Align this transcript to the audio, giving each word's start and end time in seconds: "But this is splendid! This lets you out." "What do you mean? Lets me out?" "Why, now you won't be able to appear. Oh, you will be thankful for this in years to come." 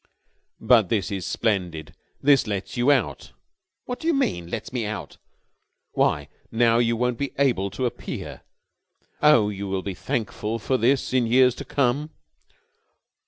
"But 0.59 0.89
this 0.89 1.11
is 1.11 1.27
splendid! 1.27 1.93
This 2.23 2.47
lets 2.47 2.75
you 2.75 2.89
out." 2.89 3.33
"What 3.85 3.99
do 3.99 4.07
you 4.07 4.15
mean? 4.15 4.47
Lets 4.49 4.73
me 4.73 4.83
out?" 4.87 5.17
"Why, 5.91 6.27
now 6.51 6.79
you 6.79 6.95
won't 6.97 7.19
be 7.19 7.33
able 7.37 7.69
to 7.69 7.85
appear. 7.85 8.41
Oh, 9.21 9.49
you 9.49 9.67
will 9.67 9.83
be 9.83 9.93
thankful 9.93 10.57
for 10.57 10.75
this 10.77 11.13
in 11.13 11.27
years 11.27 11.53
to 11.53 11.65
come." 11.65 12.09